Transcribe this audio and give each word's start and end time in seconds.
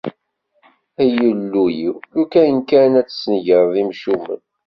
Ay 1.01 1.13
Illu-iw, 1.29 1.95
lukan 2.15 2.55
kan 2.69 2.91
ad 2.99 3.07
tesnegreḍ 3.07 3.71
imcumen! 3.81 4.41